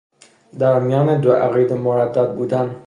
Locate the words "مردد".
1.75-2.35